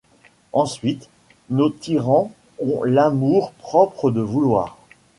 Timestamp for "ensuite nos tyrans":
0.51-2.31